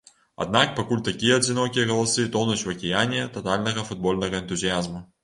[0.43, 5.05] Аднак пакуль такія адзінокія галасы тонуць у акіяне татальнага футбольнага энтузіязму.